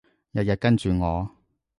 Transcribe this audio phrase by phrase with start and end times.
[0.03, 0.03] 日
[0.43, 1.29] 日跟住我